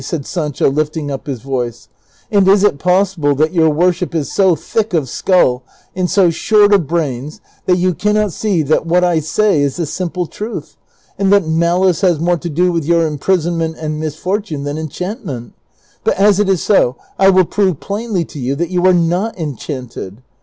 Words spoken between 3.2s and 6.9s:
that yonr worshi}) is so thick of skull and so short of